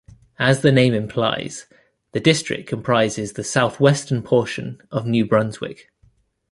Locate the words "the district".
2.11-2.67